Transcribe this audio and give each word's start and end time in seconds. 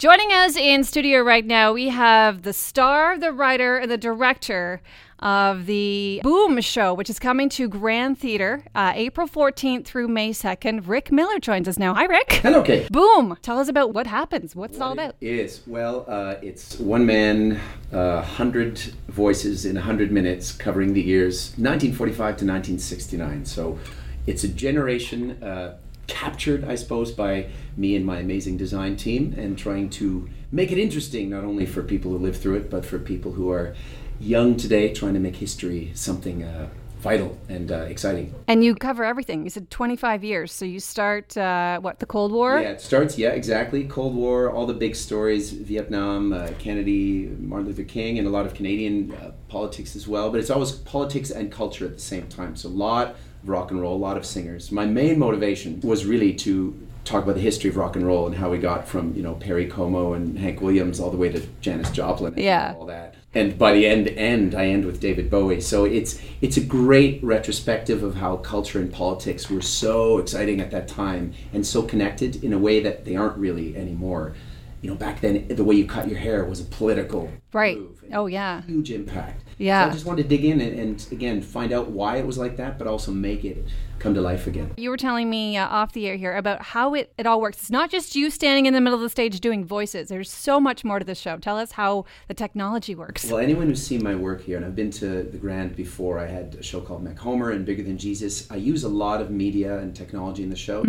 Joining 0.00 0.32
us 0.32 0.56
in 0.56 0.82
studio 0.82 1.20
right 1.20 1.44
now, 1.44 1.74
we 1.74 1.90
have 1.90 2.40
the 2.40 2.54
star, 2.54 3.18
the 3.18 3.32
writer, 3.32 3.76
and 3.76 3.90
the 3.90 3.98
director 3.98 4.80
of 5.18 5.66
the 5.66 6.22
Boom 6.24 6.58
show, 6.62 6.94
which 6.94 7.10
is 7.10 7.18
coming 7.18 7.50
to 7.50 7.68
Grand 7.68 8.18
Theater 8.18 8.64
uh, 8.74 8.92
April 8.94 9.28
14th 9.28 9.84
through 9.84 10.08
May 10.08 10.30
2nd. 10.30 10.88
Rick 10.88 11.12
Miller 11.12 11.38
joins 11.38 11.68
us 11.68 11.78
now. 11.78 11.92
Hi, 11.92 12.06
Rick. 12.06 12.32
Hello, 12.42 12.62
Kate. 12.62 12.90
Boom. 12.90 13.36
Tell 13.42 13.58
us 13.58 13.68
about 13.68 13.92
what 13.92 14.06
happens. 14.06 14.56
What's 14.56 14.76
it 14.76 14.80
all 14.80 14.92
about? 14.92 15.16
It 15.20 15.34
is 15.34 15.60
well, 15.66 16.06
uh, 16.08 16.36
it's 16.40 16.78
one 16.78 17.04
man, 17.04 17.60
uh, 17.92 18.22
hundred 18.22 18.78
voices 19.08 19.66
in 19.66 19.76
hundred 19.76 20.10
minutes, 20.10 20.50
covering 20.50 20.94
the 20.94 21.02
years 21.02 21.50
1945 21.58 22.16
to 22.16 22.46
1969. 22.46 23.44
So, 23.44 23.78
it's 24.26 24.44
a 24.44 24.48
generation 24.48 25.42
uh, 25.42 25.76
captured, 26.06 26.64
I 26.64 26.74
suppose, 26.74 27.12
by 27.12 27.46
me 27.76 27.96
and 27.96 28.04
my 28.04 28.18
amazing 28.18 28.56
design 28.56 28.96
team, 28.96 29.34
and 29.36 29.56
trying 29.56 29.90
to 29.90 30.28
make 30.52 30.72
it 30.72 30.78
interesting 30.78 31.30
not 31.30 31.44
only 31.44 31.66
for 31.66 31.82
people 31.82 32.10
who 32.10 32.18
live 32.18 32.36
through 32.36 32.56
it, 32.56 32.70
but 32.70 32.84
for 32.84 32.98
people 32.98 33.32
who 33.32 33.50
are 33.50 33.74
young 34.18 34.56
today, 34.56 34.92
trying 34.92 35.14
to 35.14 35.20
make 35.20 35.36
history 35.36 35.90
something 35.94 36.42
uh, 36.42 36.68
vital 37.00 37.36
and 37.48 37.72
uh, 37.72 37.76
exciting. 37.88 38.34
And 38.46 38.62
you 38.62 38.74
cover 38.74 39.04
everything. 39.04 39.44
You 39.44 39.50
said 39.50 39.70
25 39.70 40.22
years. 40.22 40.52
So 40.52 40.64
you 40.64 40.80
start, 40.80 41.36
uh, 41.36 41.80
what, 41.80 41.98
the 41.98 42.06
Cold 42.06 42.32
War? 42.32 42.60
Yeah, 42.60 42.70
it 42.70 42.80
starts, 42.80 43.16
yeah, 43.18 43.30
exactly. 43.30 43.84
Cold 43.84 44.14
War, 44.14 44.50
all 44.50 44.66
the 44.66 44.74
big 44.74 44.94
stories, 44.94 45.50
Vietnam, 45.50 46.32
uh, 46.32 46.48
Kennedy, 46.58 47.28
Martin 47.38 47.68
Luther 47.68 47.84
King, 47.84 48.18
and 48.18 48.26
a 48.26 48.30
lot 48.30 48.44
of 48.46 48.54
Canadian 48.54 49.12
uh, 49.12 49.32
politics 49.48 49.96
as 49.96 50.06
well. 50.06 50.30
But 50.30 50.40
it's 50.40 50.50
always 50.50 50.72
politics 50.72 51.30
and 51.30 51.50
culture 51.50 51.86
at 51.86 51.94
the 51.94 52.00
same 52.02 52.26
time. 52.28 52.54
So 52.56 52.68
a 52.68 52.70
lot 52.70 53.08
of 53.42 53.48
rock 53.48 53.70
and 53.70 53.80
roll, 53.80 53.96
a 53.96 53.98
lot 53.98 54.16
of 54.16 54.26
singers. 54.26 54.70
My 54.70 54.84
main 54.84 55.18
motivation 55.18 55.80
was 55.80 56.04
really 56.04 56.34
to 56.34 56.86
talk 57.06 57.24
about 57.24 57.34
the 57.34 57.40
history 57.40 57.70
of 57.70 57.76
rock 57.78 57.96
and 57.96 58.06
roll 58.06 58.26
and 58.26 58.36
how 58.36 58.50
we 58.50 58.58
got 58.58 58.86
from, 58.86 59.14
you 59.14 59.22
know, 59.22 59.34
Perry 59.34 59.66
Como 59.66 60.12
and 60.12 60.38
Hank 60.38 60.60
Williams 60.60 61.00
all 61.00 61.10
the 61.10 61.16
way 61.16 61.30
to 61.30 61.40
Janis 61.62 61.90
Joplin 61.90 62.34
and 62.34 62.42
Yeah. 62.42 62.74
all 62.76 62.84
that. 62.86 63.14
And 63.32 63.56
by 63.56 63.72
the 63.72 63.86
end, 63.86 64.08
end 64.08 64.56
I 64.56 64.66
end 64.66 64.84
with 64.84 65.00
David 65.00 65.30
Bowie. 65.30 65.60
So 65.60 65.84
it's 65.84 66.20
it's 66.40 66.56
a 66.56 66.64
great 66.64 67.22
retrospective 67.22 68.02
of 68.02 68.16
how 68.16 68.36
culture 68.36 68.80
and 68.80 68.92
politics 68.92 69.48
were 69.48 69.62
so 69.62 70.18
exciting 70.18 70.60
at 70.60 70.72
that 70.72 70.88
time 70.88 71.32
and 71.52 71.64
so 71.64 71.82
connected 71.82 72.42
in 72.42 72.52
a 72.52 72.58
way 72.58 72.80
that 72.80 73.04
they 73.04 73.14
aren't 73.14 73.38
really 73.38 73.76
anymore. 73.76 74.34
You 74.82 74.90
know, 74.90 74.96
back 74.96 75.20
then 75.20 75.46
the 75.48 75.64
way 75.64 75.74
you 75.74 75.86
cut 75.86 76.08
your 76.08 76.18
hair 76.18 76.44
was 76.44 76.60
a 76.60 76.64
political 76.64 77.30
Right. 77.52 77.78
move. 77.78 78.04
Oh, 78.12 78.26
yeah. 78.26 78.62
huge 78.62 78.90
impact. 78.90 79.44
Yeah. 79.58 79.84
So 79.84 79.90
I 79.90 79.92
just 79.92 80.06
wanted 80.06 80.22
to 80.22 80.28
dig 80.28 80.44
in 80.44 80.60
and, 80.60 80.78
and 80.78 81.06
again 81.12 81.42
find 81.42 81.70
out 81.72 81.90
why 81.90 82.16
it 82.16 82.26
was 82.26 82.38
like 82.38 82.56
that, 82.56 82.78
but 82.78 82.86
also 82.86 83.12
make 83.12 83.44
it 83.44 83.64
come 83.98 84.14
to 84.14 84.20
life 84.22 84.46
again. 84.46 84.72
You 84.78 84.88
were 84.88 84.96
telling 84.96 85.28
me 85.28 85.58
uh, 85.58 85.68
off 85.68 85.92
the 85.92 86.06
air 86.06 86.16
here 86.16 86.34
about 86.34 86.62
how 86.62 86.94
it, 86.94 87.12
it 87.18 87.26
all 87.26 87.38
works. 87.42 87.58
It's 87.58 87.70
not 87.70 87.90
just 87.90 88.16
you 88.16 88.30
standing 88.30 88.64
in 88.64 88.72
the 88.72 88.80
middle 88.80 88.96
of 88.98 89.02
the 89.02 89.10
stage 89.10 89.38
doing 89.40 89.62
voices. 89.66 90.08
There's 90.08 90.30
so 90.30 90.58
much 90.58 90.82
more 90.82 90.98
to 90.98 91.04
the 91.04 91.14
show. 91.14 91.36
Tell 91.36 91.58
us 91.58 91.72
how 91.72 92.06
the 92.26 92.32
technology 92.32 92.94
works. 92.94 93.26
Well, 93.30 93.36
anyone 93.38 93.66
who's 93.66 93.86
seen 93.86 94.02
my 94.02 94.14
work 94.14 94.42
here, 94.42 94.56
and 94.56 94.64
I've 94.64 94.74
been 94.74 94.90
to 94.92 95.22
the 95.24 95.36
Grand 95.36 95.76
before, 95.76 96.18
I 96.18 96.26
had 96.26 96.54
a 96.58 96.62
show 96.62 96.80
called 96.80 97.04
MacHomer 97.04 97.54
and 97.54 97.66
Bigger 97.66 97.82
Than 97.82 97.98
Jesus. 97.98 98.50
I 98.50 98.56
use 98.56 98.84
a 98.84 98.88
lot 98.88 99.20
of 99.20 99.30
media 99.30 99.78
and 99.78 99.94
technology 99.94 100.42
in 100.42 100.48
the 100.48 100.56
shows 100.56 100.86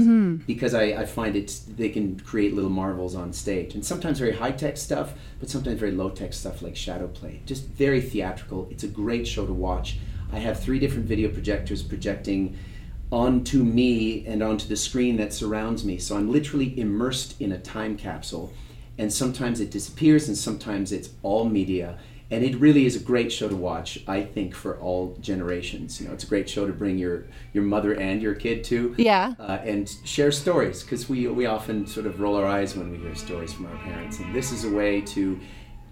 because 0.47 0.73
I, 0.73 0.83
I 1.01 1.05
find 1.05 1.35
it 1.35 1.59
they 1.75 1.89
can 1.89 2.17
create 2.21 2.53
little 2.53 2.69
marvels 2.69 3.15
on 3.15 3.33
stage, 3.33 3.75
and 3.81 3.85
sometimes 3.87 4.19
very 4.19 4.33
high 4.33 4.51
tech 4.51 4.77
stuff, 4.77 5.15
but 5.39 5.49
sometimes 5.49 5.79
very 5.79 5.91
low 5.91 6.11
tech 6.11 6.33
stuff 6.33 6.61
like 6.61 6.75
shadow 6.75 7.07
play. 7.07 7.41
Just 7.47 7.65
very 7.65 7.99
theatrical. 7.99 8.67
It's 8.69 8.83
a 8.83 8.87
great 8.87 9.25
show 9.27 9.47
to 9.47 9.53
watch. 9.53 9.97
I 10.31 10.37
have 10.37 10.59
three 10.59 10.77
different 10.77 11.07
video 11.07 11.29
projectors 11.29 11.81
projecting 11.81 12.55
onto 13.11 13.63
me 13.63 14.23
and 14.27 14.43
onto 14.43 14.67
the 14.67 14.75
screen 14.75 15.17
that 15.17 15.33
surrounds 15.33 15.83
me. 15.83 15.97
So 15.97 16.15
I'm 16.15 16.31
literally 16.31 16.79
immersed 16.79 17.41
in 17.41 17.53
a 17.53 17.57
time 17.57 17.97
capsule. 17.97 18.53
And 18.99 19.11
sometimes 19.11 19.59
it 19.59 19.71
disappears 19.71 20.27
and 20.27 20.37
sometimes 20.37 20.91
it's 20.91 21.09
all 21.23 21.45
media. 21.45 21.97
And 22.31 22.45
it 22.45 22.55
really 22.55 22.85
is 22.85 22.95
a 22.95 22.99
great 22.99 23.31
show 23.31 23.49
to 23.49 23.55
watch, 23.55 23.99
I 24.07 24.21
think, 24.21 24.55
for 24.55 24.79
all 24.79 25.17
generations. 25.19 25.99
You 25.99 26.07
know, 26.07 26.13
it's 26.13 26.23
a 26.23 26.27
great 26.27 26.49
show 26.49 26.65
to 26.65 26.71
bring 26.71 26.97
your, 26.97 27.25
your 27.51 27.63
mother 27.63 27.93
and 27.93 28.21
your 28.21 28.33
kid 28.35 28.63
to. 28.65 28.95
Yeah. 28.97 29.33
Uh, 29.37 29.59
and 29.63 29.93
share 30.05 30.31
stories 30.31 30.81
because 30.81 31.09
we, 31.09 31.27
we 31.27 31.45
often 31.45 31.85
sort 31.85 32.05
of 32.05 32.21
roll 32.21 32.37
our 32.37 32.45
eyes 32.45 32.75
when 32.75 32.89
we 32.89 32.97
hear 32.97 33.15
stories 33.15 33.51
from 33.51 33.65
our 33.65 33.77
parents. 33.79 34.19
And 34.19 34.33
this 34.33 34.53
is 34.53 34.63
a 34.63 34.69
way 34.69 35.01
to 35.01 35.39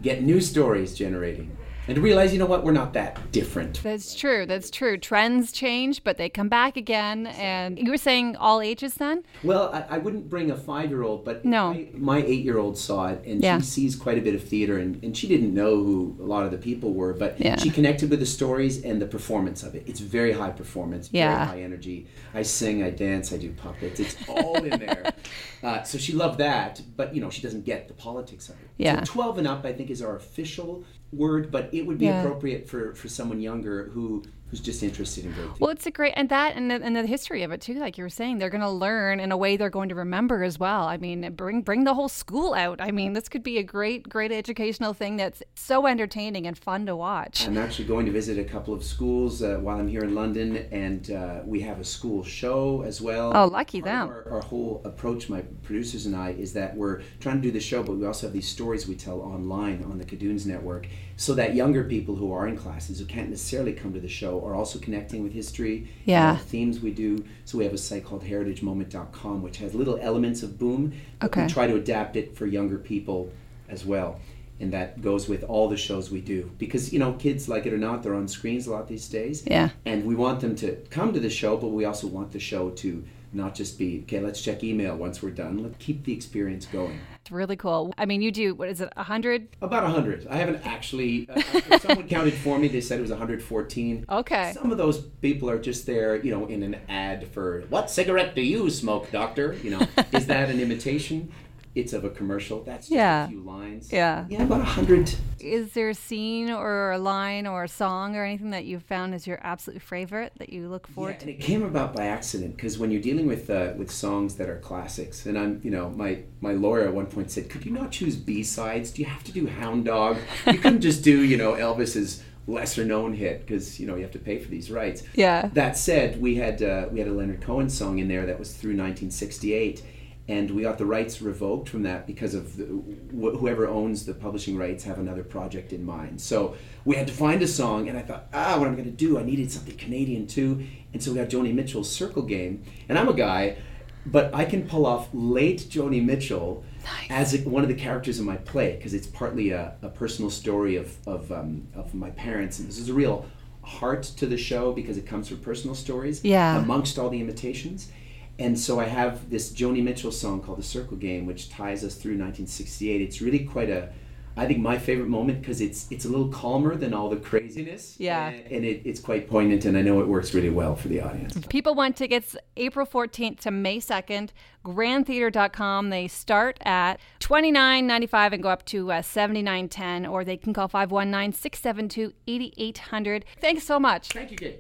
get 0.02 0.24
new 0.24 0.40
stories 0.40 0.98
generating 0.98 1.58
and 1.90 1.96
to 1.96 2.02
realize, 2.02 2.32
you 2.32 2.38
know 2.38 2.46
what, 2.46 2.64
we're 2.64 2.72
not 2.72 2.94
that 2.94 3.32
different. 3.32 3.82
That's 3.82 4.14
true. 4.14 4.46
That's 4.46 4.70
true. 4.70 4.96
Trends 4.96 5.52
change, 5.52 6.04
but 6.04 6.18
they 6.18 6.30
come 6.30 6.48
back 6.48 6.78
again. 6.78 7.26
And 7.26 7.80
you 7.80 7.90
were 7.90 7.98
saying 7.98 8.36
all 8.36 8.62
ages 8.62 8.94
then? 8.94 9.24
Well, 9.44 9.72
I, 9.74 9.96
I 9.96 9.98
wouldn't 9.98 10.30
bring 10.30 10.52
a 10.52 10.56
five 10.56 10.92
year 10.92 11.02
old, 11.02 11.26
but 11.26 11.44
No. 11.44 11.74
my, 11.74 11.88
my 11.96 12.18
eight 12.24 12.46
year 12.46 12.60
old 12.60 12.78
saw 12.78 13.08
it 13.08 13.24
and 13.26 13.42
Yeah. 13.42 13.58
she 13.58 13.64
sees 13.66 13.96
quite 13.96 14.20
a 14.20 14.22
bit 14.22 14.36
of 14.36 14.44
theater 14.44 14.78
and, 14.78 15.04
and 15.04 15.18
she 15.18 15.28
didn't 15.28 15.52
know 15.52 15.78
who 15.84 16.16
a 16.20 16.24
lot 16.24 16.46
of 16.46 16.52
the 16.52 16.60
people 16.60 16.94
were, 16.94 17.14
but 17.14 17.40
Yeah. 17.42 17.58
she 17.58 17.72
connected 17.72 18.12
with 18.12 18.20
the 18.20 18.26
stories 18.28 18.84
and 18.86 19.02
the 19.02 19.08
performance 19.08 19.64
of 19.64 19.74
it. 19.74 19.82
It's 19.88 20.00
very 20.00 20.34
high 20.34 20.52
performance, 20.52 21.10
Yeah. 21.12 21.34
very 21.48 21.48
high 21.62 21.64
energy. 21.64 22.06
I 22.36 22.44
sing, 22.44 22.84
I 22.84 22.92
dance, 22.92 23.34
I 23.34 23.38
do 23.38 23.50
puppets. 23.52 24.00
It's 24.00 24.16
all 24.30 24.58
in 24.64 24.80
there. 24.80 25.12
Uh, 25.62 25.84
so 25.84 25.98
she 25.98 26.14
loved 26.14 26.38
that, 26.40 26.82
but 26.96 27.14
you 27.14 27.20
know, 27.20 27.30
she 27.30 27.42
doesn't 27.42 27.66
get 27.66 27.90
the 27.90 27.94
politics 27.94 28.48
of 28.48 28.56
it. 28.62 28.70
Yeah. 28.78 29.04
So 29.04 29.12
12 29.12 29.40
and 29.40 29.48
up, 29.48 29.66
I 29.66 29.74
think, 29.74 29.90
is 29.90 30.02
our 30.02 30.16
official 30.16 30.86
word, 31.12 31.52
but 31.52 31.70
it 31.74 31.86
would 31.88 31.98
be 31.98 32.06
Yeah. 32.06 32.20
appropriate 32.22 32.68
for, 32.68 32.94
for 32.96 33.08
someone 33.08 33.40
younger 33.40 33.90
who 33.94 34.24
who's 34.50 34.62
just 34.62 34.82
interested 34.82 35.26
in 35.26 35.32
great 35.34 35.44
theater. 35.44 35.58
Well, 35.60 35.70
it's 35.70 35.86
a 35.86 35.92
great, 35.92 36.12
and 36.16 36.28
that, 36.30 36.56
and 36.56 36.72
the, 36.72 36.82
and 36.82 36.96
the 36.96 37.06
history 37.06 37.44
of 37.44 37.52
it 37.52 37.62
too. 37.62 37.76
Like 37.76 38.00
you 38.00 38.04
were 38.04 38.10
saying, 38.10 38.40
they're 38.40 38.50
going 38.50 38.62
to 38.62 38.70
learn 38.70 39.20
in 39.20 39.32
a 39.32 39.38
way 39.38 39.58
they're 39.58 39.70
going 39.70 39.90
to 39.90 39.96
remember 39.96 40.44
as 40.44 40.58
well. 40.58 40.88
I 40.88 40.98
mean, 40.98 41.34
bring 41.34 41.62
bring 41.62 41.84
the 41.84 41.94
whole 41.94 42.10
school 42.10 42.56
out. 42.56 42.82
I 42.82 42.90
mean, 42.90 43.14
this 43.14 43.30
could 43.30 43.44
be 43.44 43.60
a 43.60 43.64
great, 43.64 44.10
great 44.10 44.32
educational 44.32 44.94
thing 44.94 45.18
that's 45.18 45.44
so 45.54 45.86
entertaining 45.86 46.48
and 46.48 46.58
fun 46.58 46.88
to 46.88 46.96
watch. 46.96 47.46
I'm 47.46 47.60
actually 47.60 47.86
going 47.86 48.08
to 48.08 48.12
visit 48.12 48.40
a 48.40 48.44
couple 48.44 48.74
of 48.74 48.84
schools 48.84 49.44
uh, 49.44 49.60
while 49.62 49.78
I'm 49.78 49.88
here 49.88 50.02
in 50.02 50.16
London, 50.16 50.58
and 50.72 51.12
uh, 51.12 51.42
we 51.46 51.60
have 51.62 51.80
a 51.80 51.84
school 51.86 52.24
show 52.24 52.82
as 52.82 53.00
well. 53.00 53.32
Oh, 53.36 53.46
lucky 53.46 53.82
them. 53.82 54.10
Our, 54.10 54.32
our 54.32 54.42
whole 54.42 54.82
approach, 54.84 55.30
my 55.30 55.42
producers 55.62 56.08
and 56.08 56.16
I, 56.16 56.32
is 56.32 56.54
that 56.54 56.76
we're 56.76 57.02
trying 57.20 57.36
to 57.36 57.42
do 57.44 57.52
the 57.52 57.60
show, 57.60 57.84
but 57.84 57.98
we 57.98 58.06
also 58.08 58.26
have 58.26 58.34
these 58.34 58.48
stories 58.48 58.88
we 58.88 58.96
tell 58.96 59.20
online 59.22 59.84
on 59.84 60.00
the 60.00 60.06
Kidoons 60.06 60.48
Network, 60.48 60.88
so 61.20 61.34
that 61.34 61.54
younger 61.54 61.84
people 61.84 62.16
who 62.16 62.32
are 62.32 62.48
in 62.48 62.56
classes 62.56 63.00
who 63.00 63.06
can't 63.06 63.30
necessarily 63.30 63.74
come 63.74 63.94
to 63.94 64.00
the 64.00 64.08
show 64.08 64.44
are 64.46 64.56
also 64.56 64.80
connecting 64.80 65.22
with 65.22 65.34
history. 65.34 65.90
Yeah. 66.06 66.32
and 66.32 66.40
the 66.40 66.44
themes 66.44 66.80
we 66.80 66.92
do. 66.92 67.26
So 67.44 67.58
we 67.58 67.66
have 67.66 67.74
a 67.74 67.78
site 67.78 68.06
called 68.06 68.24
heritagemoment.com, 68.24 69.42
which 69.42 69.58
has 69.58 69.76
little 69.76 69.98
elements 70.02 70.44
of 70.44 70.58
boom. 70.58 70.94
Okay. 71.22 71.44
We 71.44 71.50
try 71.50 71.68
to 71.68 71.76
adapt 71.76 72.16
it 72.16 72.38
for 72.38 72.46
younger 72.46 72.78
people 72.78 73.34
as 73.68 73.86
well. 73.86 74.20
And 74.62 74.72
that 74.74 75.02
goes 75.02 75.28
with 75.28 75.44
all 75.44 75.68
the 75.68 75.78
shows 75.78 76.10
we 76.10 76.22
do. 76.22 76.52
Because, 76.58 76.94
you 76.94 77.00
know, 77.00 77.14
kids, 77.14 77.50
like 77.50 77.66
it 77.66 77.74
or 77.74 77.78
not, 77.78 78.02
they're 78.02 78.16
on 78.16 78.28
screens 78.28 78.68
a 78.68 78.72
lot 78.72 78.88
these 78.88 79.08
days. 79.10 79.44
Yeah. 79.46 79.70
And 79.86 80.06
we 80.06 80.16
want 80.16 80.40
them 80.40 80.56
to 80.58 80.76
come 80.90 81.14
to 81.14 81.20
the 81.20 81.30
show, 81.30 81.58
but 81.58 81.68
we 81.68 81.86
also 81.86 82.08
want 82.08 82.32
the 82.32 82.40
show 82.40 82.70
to 82.70 83.04
not 83.34 83.56
just 83.56 83.78
be, 83.78 84.02
okay, 84.04 84.20
let's 84.20 84.42
check 84.42 84.64
email 84.64 84.96
once 84.96 85.22
we're 85.22 85.30
done. 85.30 85.64
Let's 85.64 85.76
keep 85.78 86.04
the 86.04 86.14
experience 86.14 86.66
going. 86.66 87.00
It's 87.22 87.32
really 87.32 87.56
cool. 87.56 87.94
I 87.98 88.06
mean, 88.06 88.22
you 88.22 88.32
do 88.32 88.56
what 88.56 88.70
is 88.70 88.82
it, 88.82 88.92
a 88.96 89.04
hundred? 89.04 89.50
About 89.62 89.84
100. 89.84 90.28
I 90.30 90.38
haven't 90.38 90.66
actually, 90.66 91.30
uh, 91.30 91.80
someone 91.80 92.08
counted 92.08 92.34
for 92.34 92.58
me. 92.58 92.68
They 92.68 92.82
said 92.82 93.00
it 93.00 93.02
was 93.02 93.12
114. 93.12 94.06
Okay. 94.10 94.54
Some 94.54 94.72
of 94.72 94.78
those 94.78 95.00
people 95.22 95.50
are 95.50 95.60
just 95.60 95.86
there, 95.86 96.16
you 96.16 96.32
know, 96.32 96.48
in 96.48 96.64
an 96.64 96.78
ad 96.88 97.28
for, 97.28 97.62
what 97.70 97.90
cigarette 97.90 98.36
do 98.36 98.42
you 98.42 98.70
smoke, 98.70 99.12
doctor? 99.12 99.54
You 99.64 99.72
know, 99.72 99.88
is 100.12 100.28
that 100.28 100.50
an 100.50 100.60
imitation? 100.60 101.32
It's 101.80 101.94
of 101.94 102.04
a 102.04 102.10
commercial. 102.10 102.64
That's 102.64 102.88
just 102.88 102.92
Yeah. 102.96 103.26
a 103.26 103.28
few 103.30 103.42
lines. 103.42 103.92
Yeah. 103.92 104.26
Yeah, 104.30 104.44
about 104.44 104.62
a 104.62 104.64
100. 104.64 105.16
Is 105.40 105.72
there 105.74 105.90
a 105.90 105.94
scene 105.94 106.50
or 106.52 106.92
a 106.92 106.98
line 106.98 107.48
or 107.48 107.64
a 107.64 107.68
song 107.68 108.16
or 108.16 108.24
anything 108.26 108.50
that 108.52 108.66
you've 108.66 108.84
found 108.84 109.14
as 109.14 109.26
your 109.26 109.40
absolute 109.42 109.82
favorite 109.82 110.34
that 110.38 110.52
you 110.52 110.68
look 110.68 110.86
Yeah, 110.90 110.96
forward 110.96 111.12
and 111.12 111.22
to? 111.22 111.32
it 111.32 111.40
came 111.40 111.64
about 111.64 111.96
by 111.96 112.06
accident 112.06 112.56
because 112.58 112.78
when 112.78 112.92
you're 112.92 113.02
dealing 113.02 113.26
with 113.28 113.50
uh, 113.50 113.74
with 113.78 113.90
songs 113.92 114.36
that 114.36 114.50
are 114.50 114.58
classics, 114.60 115.26
and 115.26 115.38
I'm, 115.38 115.62
you 115.64 115.72
know, 115.72 115.90
my 115.92 116.20
my 116.42 116.52
lawyer 116.54 116.82
at 116.88 116.94
one 116.94 117.06
point 117.06 117.32
said, 117.32 117.50
"Could 117.50 117.66
you 117.66 117.72
not 117.72 117.92
choose 117.92 118.16
B 118.16 118.44
sides? 118.44 118.92
Do 118.92 119.02
you 119.02 119.08
have 119.08 119.24
to 119.26 119.32
do 119.32 119.48
Hound 119.48 119.86
Dog? 119.86 120.18
You 120.48 120.58
couldn't 120.58 120.82
just 120.90 121.04
do, 121.04 121.24
you 121.24 121.38
know, 121.38 121.54
Elvis's 121.54 122.24
lesser 122.48 122.84
known 122.84 123.14
hit 123.14 123.46
because 123.46 123.80
you 123.80 123.86
know 123.88 123.96
you 123.96 124.02
have 124.02 124.12
to 124.12 124.20
pay 124.20 124.40
for 124.40 124.50
these 124.50 124.70
rights." 124.72 125.04
Yeah. 125.16 125.50
That 125.54 125.78
said, 125.78 126.20
we 126.22 126.36
had 126.36 126.62
uh, 126.62 126.88
we 126.92 127.00
had 127.00 127.08
a 127.08 127.14
Leonard 127.14 127.42
Cohen 127.42 127.70
song 127.70 128.00
in 128.00 128.08
there 128.10 128.26
that 128.26 128.38
was 128.40 128.52
through 128.54 128.72
1968, 128.76 129.82
and 130.30 130.50
we 130.52 130.62
got 130.62 130.78
the 130.78 130.86
rights 130.86 131.22
revoked 131.22 131.68
from 131.68 131.84
that 131.84 132.08
because 132.08 132.34
of 132.34 132.56
the, 132.56 132.66
wh- 132.66 133.38
whoever 133.38 133.68
owns 133.68 134.06
the 134.06 134.14
publishing 134.14 134.56
rights 134.56 134.84
have 134.86 135.00
another 135.00 135.24
project 135.24 135.74
in 135.74 135.84
mind. 135.84 136.22
So 136.22 136.56
we 136.86 136.96
had 136.96 137.08
to 137.08 137.14
find 137.14 137.42
a 137.42 137.48
song, 137.48 137.90
and 137.90 137.98
I 137.98 138.02
thought, 138.04 138.28
ah, 138.34 138.56
what 138.58 138.68
am 138.68 138.74
I 138.74 138.76
going 138.78 138.86
to 138.86 138.92
do? 138.92 139.20
I 139.20 139.24
needed 139.24 139.52
something 139.52 139.76
Canadian 139.76 140.28
too, 140.28 140.64
and 140.94 141.04
so 141.04 141.12
we 141.12 141.18
got 141.18 141.28
Joni 141.30 141.54
Mitchell's 141.54 141.92
Circle 141.92 142.22
Game, 142.24 142.64
and 142.88 142.98
I'm 142.98 143.10
a 143.10 143.14
guy. 143.14 143.58
But 144.06 144.34
I 144.34 144.46
can 144.46 144.66
pull 144.68 144.86
off 144.86 145.10
late 145.14 145.60
Joni 145.70 146.04
Mitchell 146.04 146.64
as 147.10 147.34
a, 147.36 147.40
one 147.40 147.64
of 147.64 147.70
the 147.70 147.76
characters 147.76 148.18
in 148.18 148.26
my 148.26 148.38
play 148.38 148.78
because 148.78 148.94
it's 148.94 149.06
partly 149.08 149.50
a, 149.52 149.76
a 149.82 149.90
personal 149.90 150.32
story 150.32 150.78
of, 150.78 150.96
of, 151.06 151.30
um, 151.34 151.68
of 151.76 151.94
my 151.94 152.10
parents. 152.12 152.60
And 152.60 152.68
this 152.70 152.80
is 152.80 152.88
a 152.90 152.94
real 152.94 153.26
heart 153.62 154.04
to 154.04 154.26
the 154.26 154.38
show 154.38 154.72
because 154.72 154.98
it 154.98 155.06
comes 155.06 155.28
from 155.28 155.40
personal 155.40 155.76
stories 155.76 156.24
Yeah. 156.24 156.58
amongst 156.58 156.98
all 156.98 157.10
the 157.10 157.20
imitations. 157.20 157.92
And 158.40 158.58
so 158.58 158.80
I 158.80 158.86
have 158.86 159.30
this 159.30 159.52
Joni 159.52 159.84
Mitchell 159.84 160.12
song 160.12 160.42
called 160.42 160.60
The 160.60 160.64
Circle 160.64 160.98
Game, 160.98 161.26
which 161.26 161.50
ties 161.50 161.84
us 161.84 161.96
through 161.96 162.14
1968. 162.14 163.02
It's 163.02 163.22
really 163.22 163.40
quite 163.44 163.70
a, 163.70 163.90
I 164.38 164.48
think 164.48 164.60
my 164.60 164.78
favorite 164.78 165.10
moment 165.10 165.42
because 165.42 165.60
it's 165.60 165.92
it's 165.92 166.06
a 166.06 166.08
little 166.08 166.30
calmer 166.30 166.78
than 166.78 166.94
all 166.94 167.10
the 167.10 167.18
craziness. 167.18 167.98
Yeah. 168.00 168.30
And, 168.30 168.52
and 168.52 168.66
it, 168.66 168.82
it's 168.86 169.02
quite 169.02 169.30
poignant, 169.30 169.66
and 169.66 169.78
I 169.78 169.82
know 169.82 170.00
it 170.00 170.08
works 170.08 170.34
really 170.34 170.50
well 170.50 170.78
for 170.78 170.88
the 170.88 171.02
audience. 171.02 171.38
People 171.50 171.76
want 171.76 171.98
tickets 171.98 172.38
April 172.56 172.86
14th 172.86 173.42
to 173.42 173.52
May 173.52 173.80
2nd. 173.80 174.30
GrandTheater.com. 174.64 175.90
They 175.90 176.08
start 176.08 176.60
at 176.62 177.00
$29.95 177.20 178.34
and 178.34 178.44
go 178.44 178.50
up 178.50 178.66
to 178.66 178.92
uh, 178.92 179.02
$79.10, 179.02 180.10
or 180.10 180.24
they 180.24 180.38
can 180.38 180.54
call 180.54 180.70
519 180.70 181.34
672 181.34 182.14
8800. 182.28 183.26
Thanks 183.42 183.64
so 183.64 183.80
much. 183.80 184.10
Thank 184.10 184.32
you, 184.32 184.38
Kate. 184.38 184.58